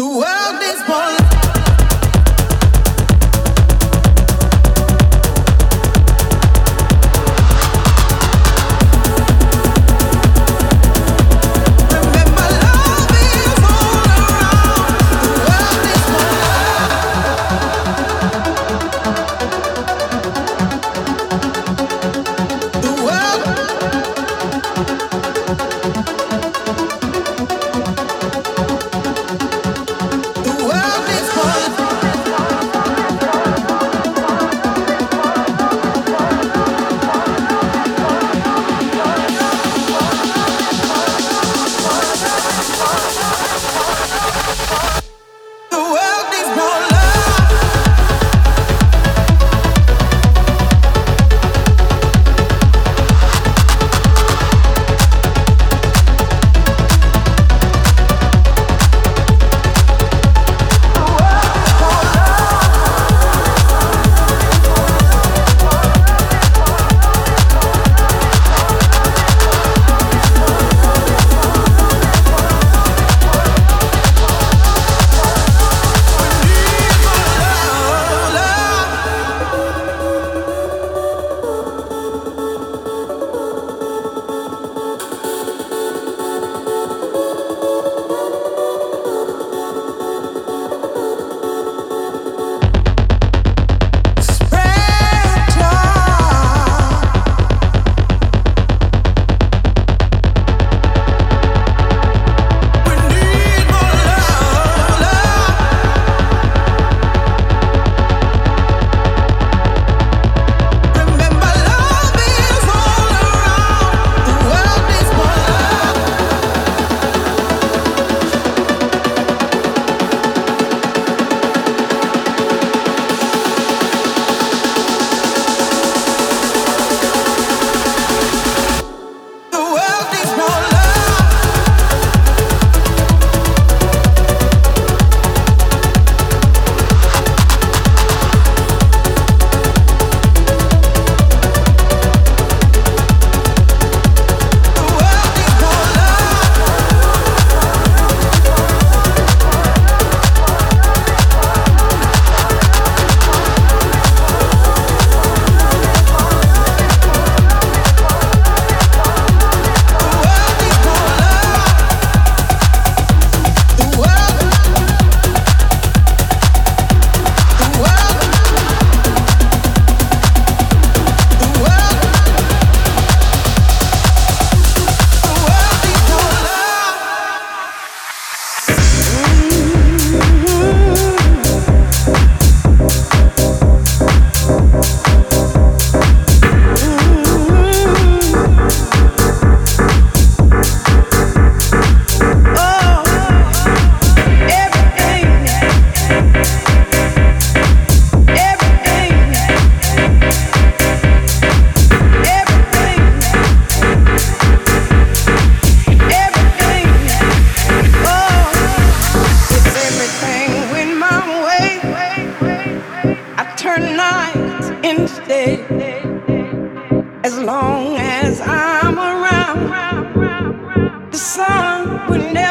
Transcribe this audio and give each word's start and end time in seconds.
the 0.00 0.06
world. 0.06 0.39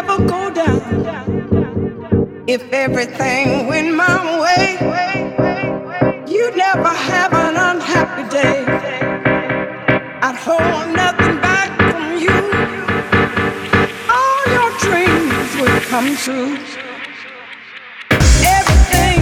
never 0.09 0.27
go 0.27 0.49
down 0.53 0.79
if 2.47 2.63
everything 2.73 3.67
went 3.67 3.93
my 3.95 4.39
way. 4.41 4.77
You'd 6.27 6.57
never 6.57 6.89
have 6.89 7.33
an 7.33 7.55
unhappy 7.55 8.27
day. 8.29 8.65
I'd 10.21 10.35
hold 10.35 10.95
nothing 10.95 11.39
back 11.41 11.69
from 11.91 12.17
you. 12.17 12.37
All 14.17 14.41
your 14.55 14.71
dreams 14.85 15.49
would 15.59 15.81
come 15.83 16.15
true. 16.15 16.57
Everything. 18.45 19.19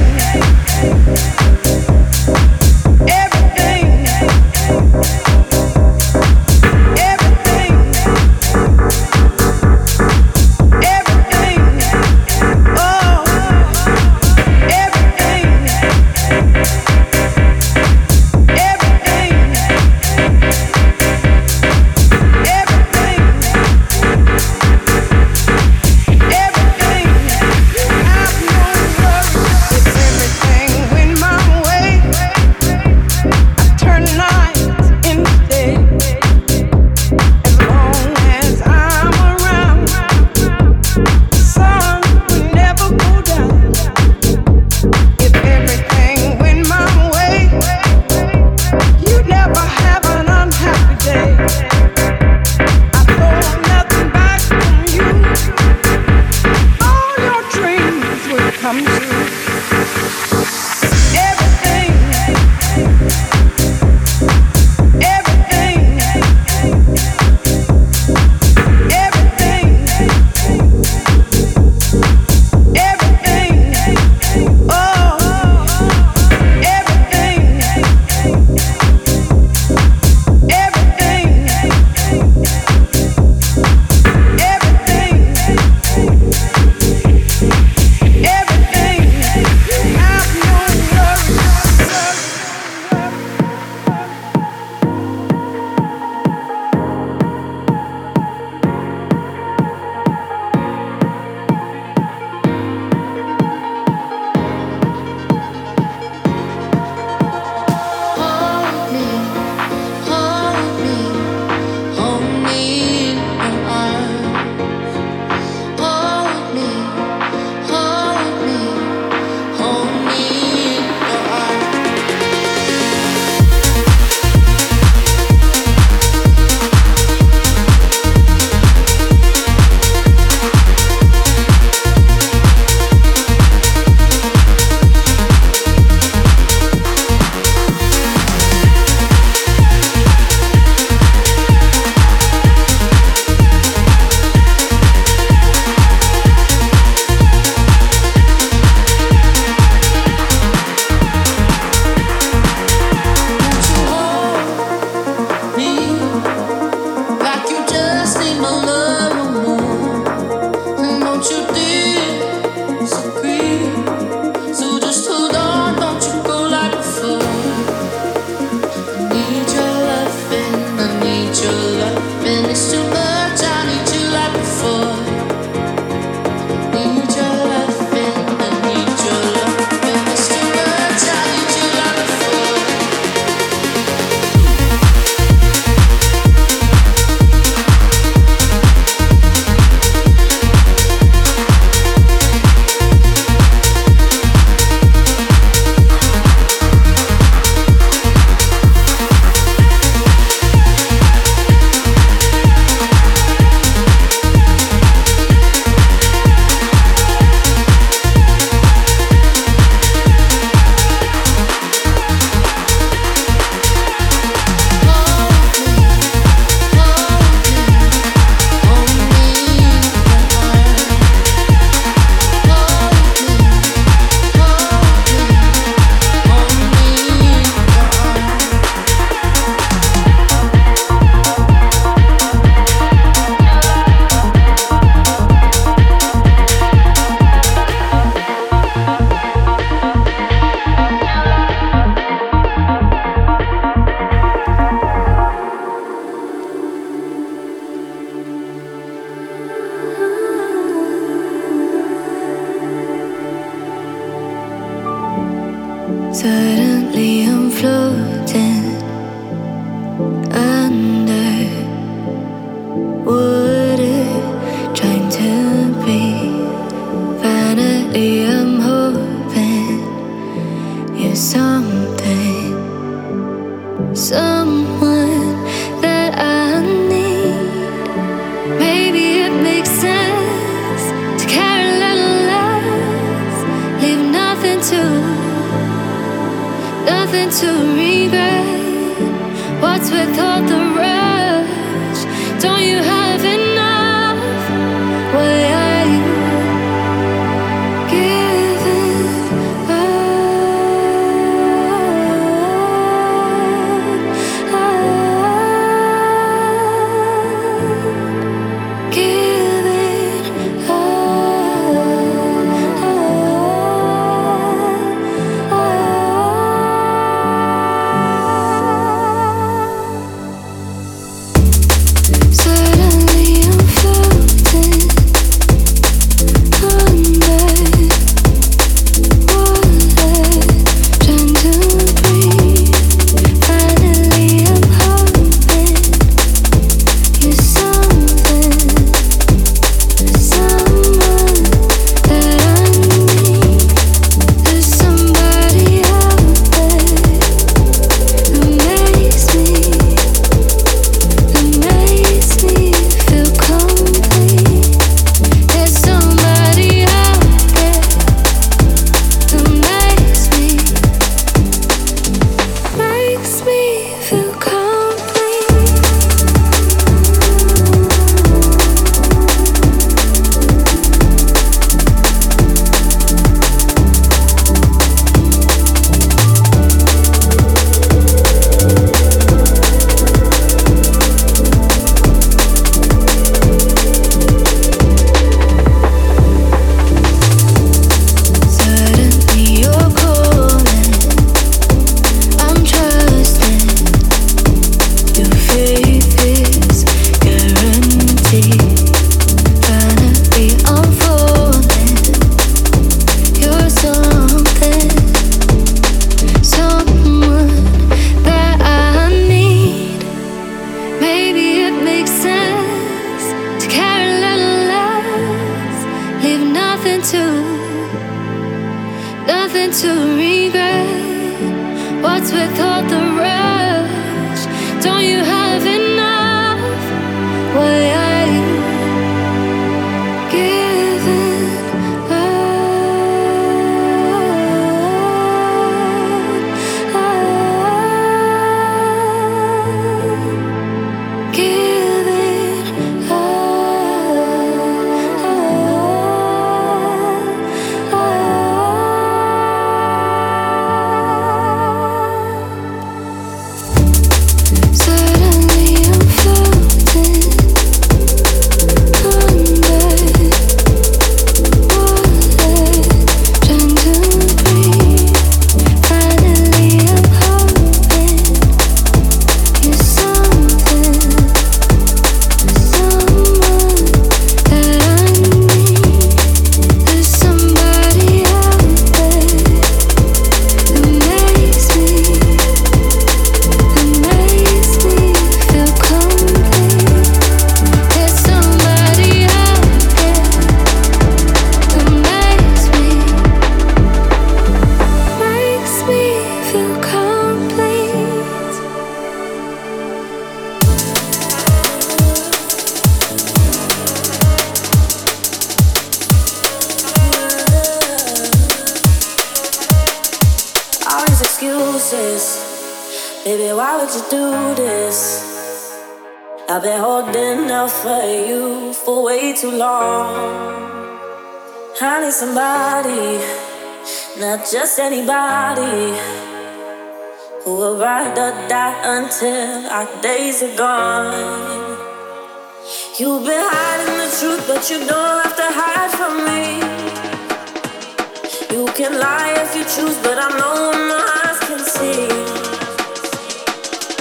shoes, 539.78 539.98
but 540.02 540.18
I 540.18 540.30
know 540.42 540.74
my 540.90 541.04
eyes 541.22 541.40
can 541.46 541.62
see. 541.62 542.10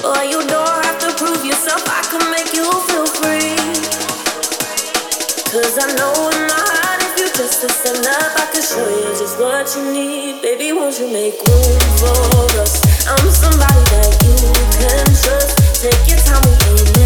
Boy, 0.01 0.23
you 0.33 0.41
don't 0.49 0.79
have 0.87 0.99
to 1.05 1.11
prove 1.21 1.45
yourself, 1.45 1.85
I 1.85 2.01
can 2.09 2.25
make 2.33 2.51
you 2.57 2.65
feel 2.89 3.09
free. 3.21 3.61
Cause 5.53 5.77
I 5.77 5.89
know 6.01 6.17
in 6.33 6.43
my 6.49 6.63
heart, 6.73 7.01
if 7.05 7.13
you 7.21 7.29
just 7.37 7.61
listen 7.63 8.01
up, 8.09 8.33
I 8.41 8.47
can 8.53 8.65
show 8.65 8.89
you 8.89 9.09
just 9.21 9.37
what 9.39 9.69
you 9.77 9.85
need. 9.93 10.41
Baby, 10.41 10.73
won't 10.73 10.99
you 10.99 11.13
make 11.13 11.37
room 11.45 11.81
for 12.01 12.61
us? 12.65 12.81
I'm 13.05 13.29
somebody 13.29 13.85
that 13.93 14.13
you 14.25 14.37
can 14.81 15.07
trust. 15.13 15.61
Take 15.83 16.09
your 16.09 16.21
time, 16.25 16.41
we 16.49 16.57
ain't 16.73 17.06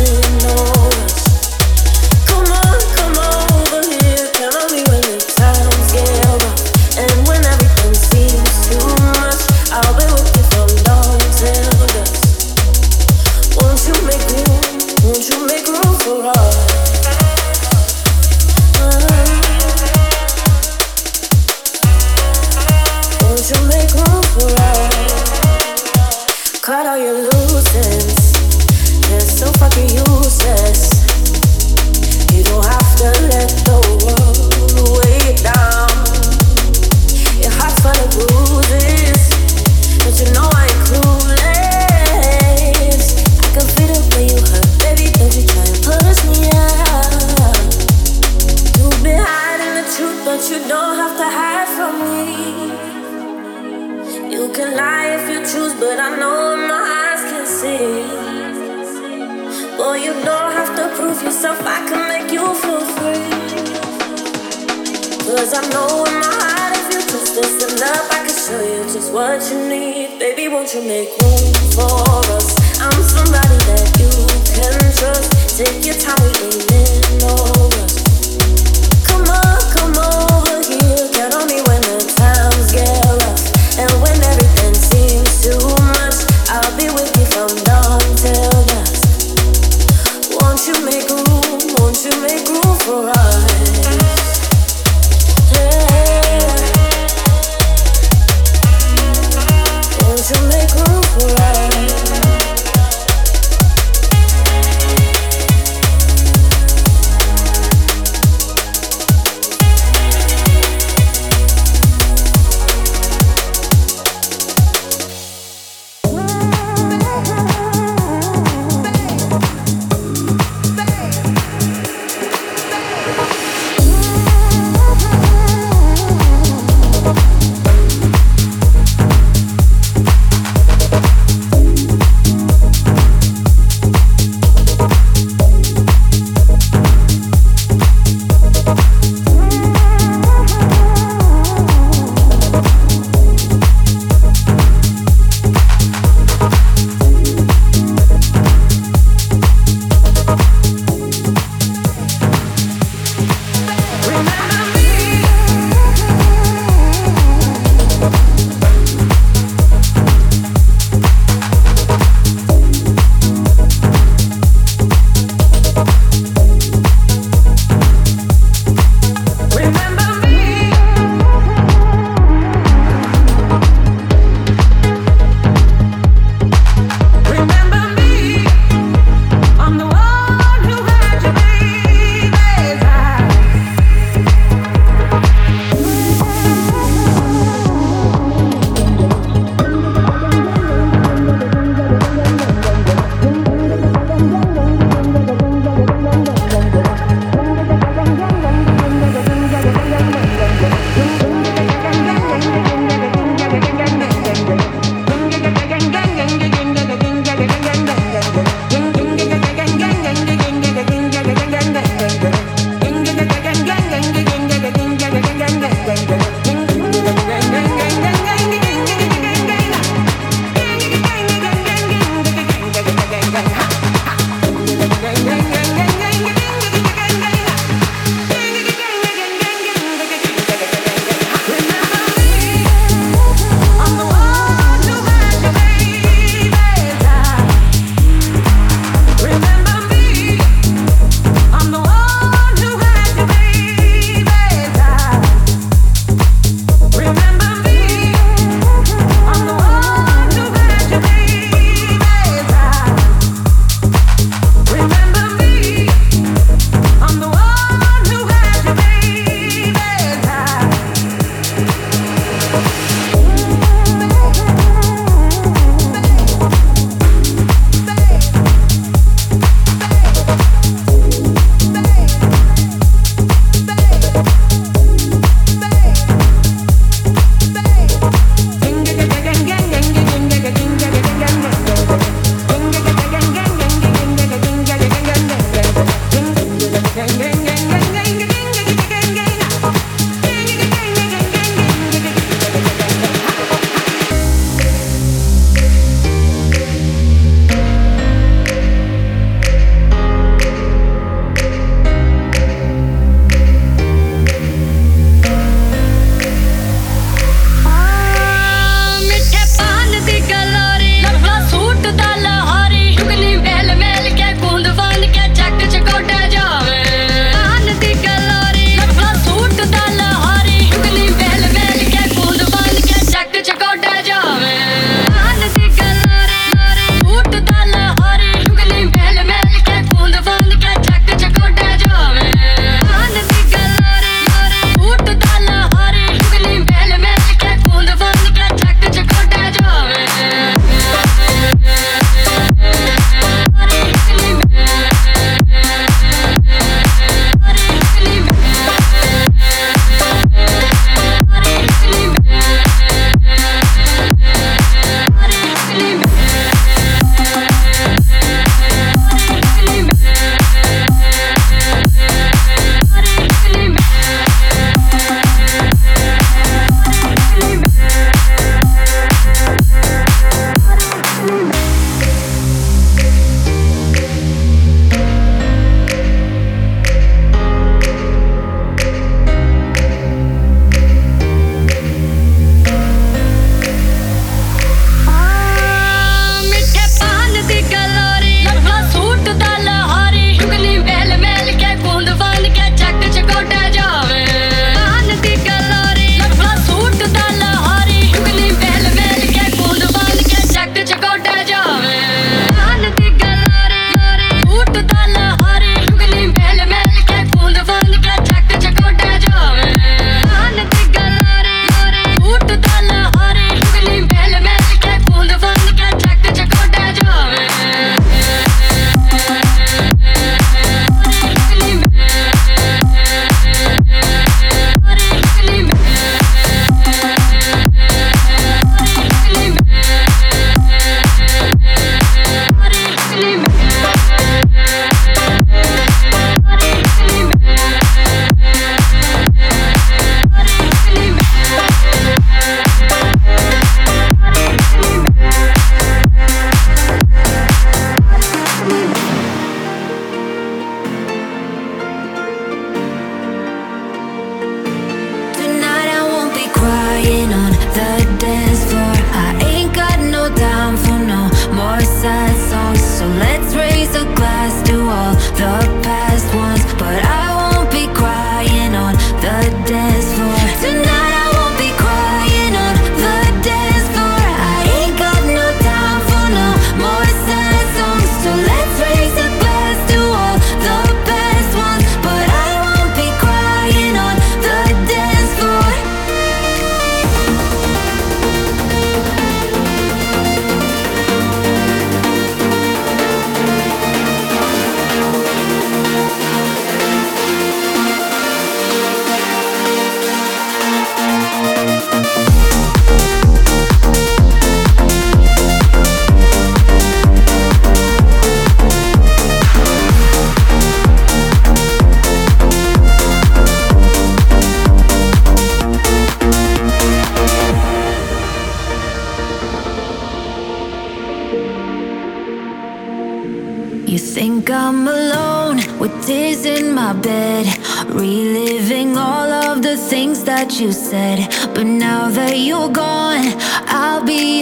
Won't 90.61 90.77
you 90.77 90.85
make 90.85 91.09
room? 91.09 91.75
Won't 91.79 92.05
you 92.05 92.21
make 92.21 92.47
room 92.47 92.77
for 92.81 93.09
us? 93.09 93.70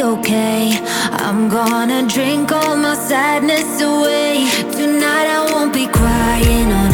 okay. 0.08 0.70
I'm 1.24 1.48
gonna 1.48 2.06
drink 2.08 2.50
all 2.52 2.76
my 2.76 2.94
sadness 2.94 3.80
away. 3.80 4.48
Tonight 4.72 5.26
I 5.36 5.40
won't 5.52 5.72
be 5.74 5.86
crying. 5.86 6.87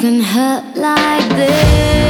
can 0.00 0.20
hurt 0.20 0.64
like 0.76 1.28
this. 1.36 2.09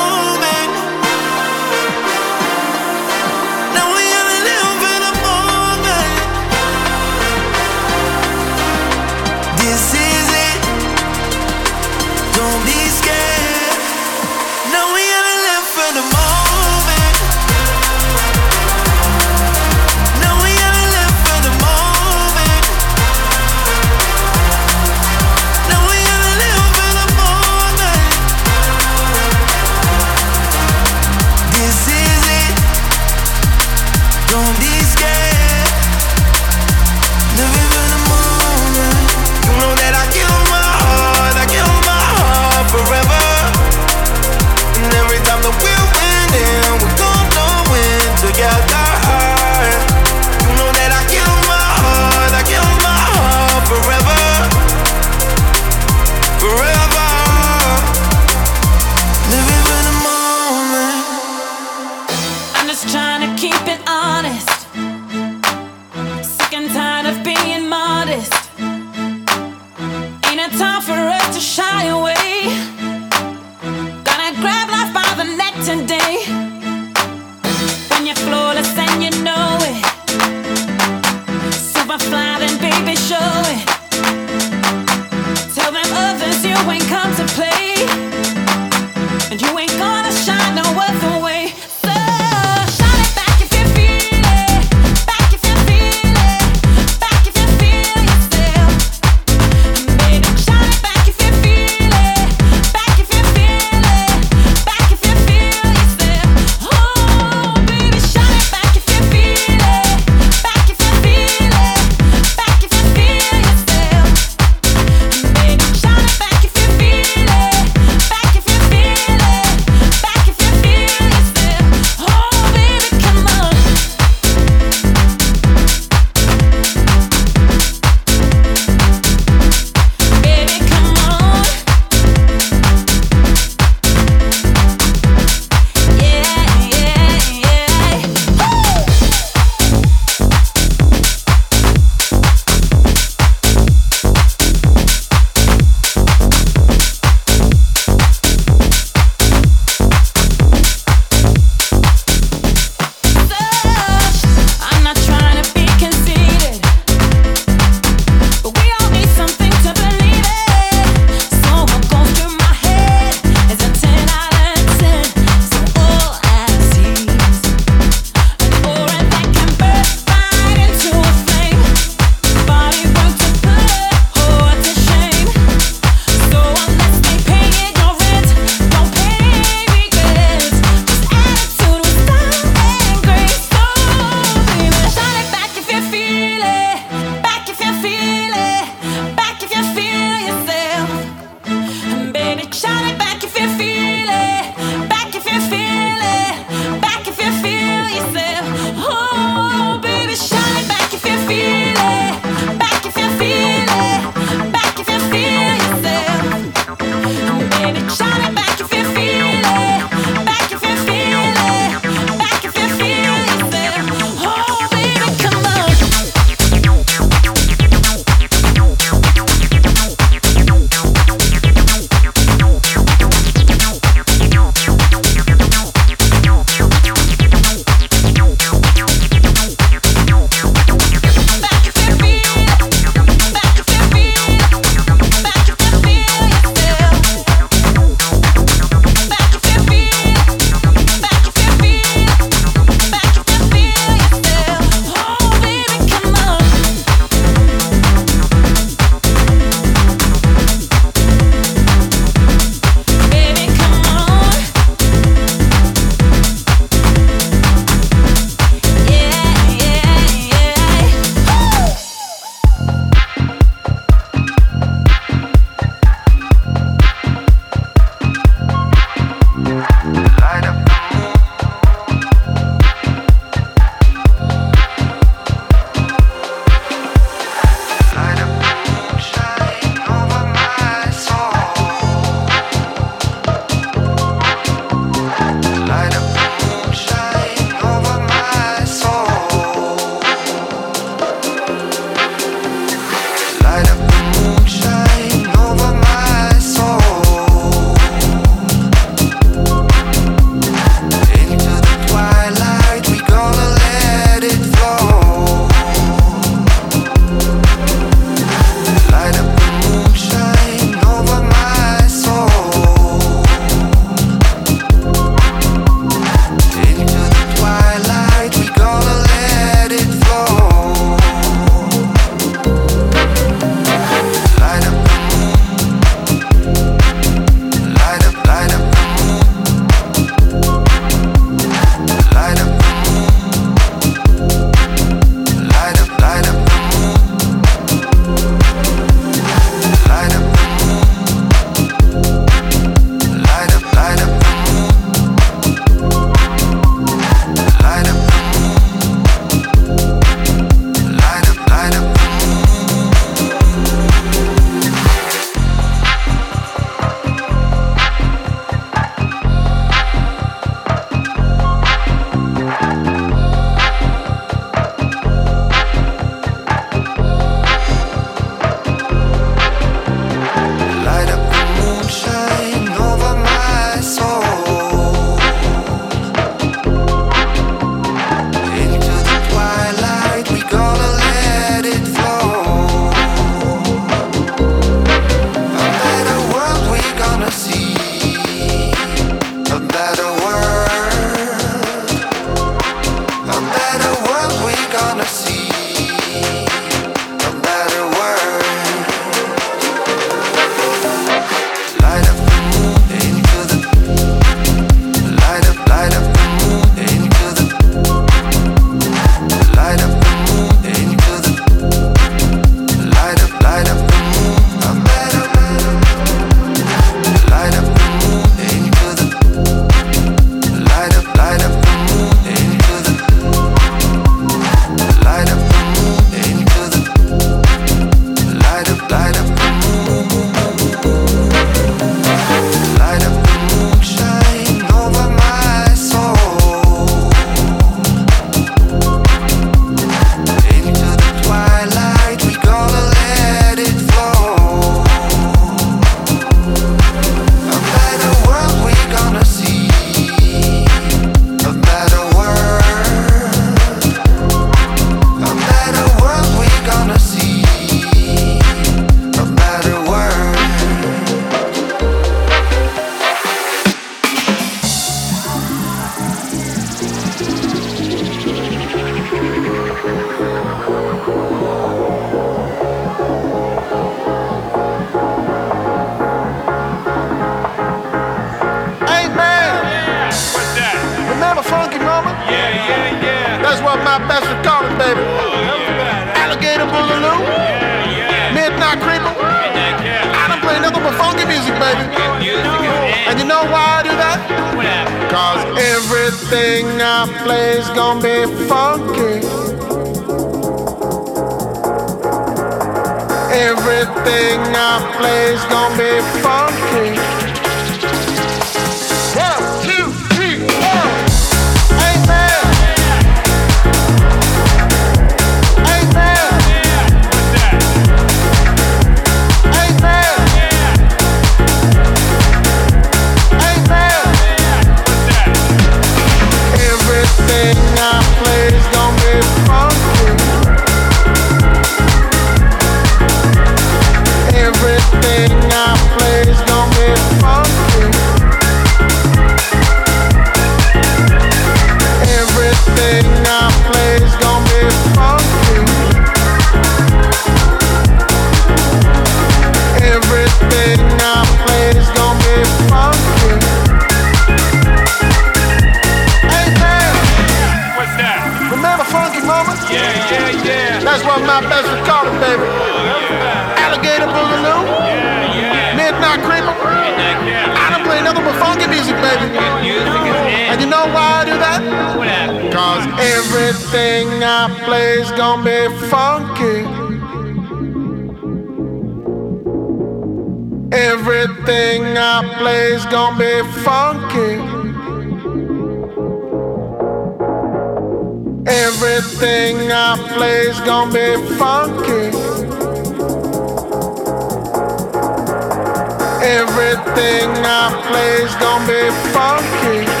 Everything 596.71 597.29
I 597.43 597.67
play's 597.85 598.33
gonna 598.35 598.65
be 598.65 598.89
funky. 599.11 600.00